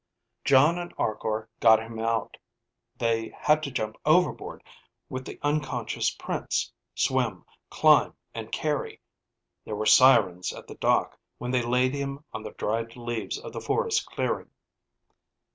[0.43, 2.35] Jon and Arkor got him out.
[2.97, 4.63] They had to jump overboard
[5.09, 8.99] with the unconscious Prince, swim, climb, and carry.
[9.63, 13.53] There were sirens at the dock when they laid him on the dried leaves of
[13.53, 14.49] the forest clearing.